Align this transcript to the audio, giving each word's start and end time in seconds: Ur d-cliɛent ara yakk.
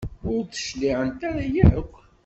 Ur 0.33 0.41
d-cliɛent 0.43 1.19
ara 1.29 1.43
yakk. 1.55 1.93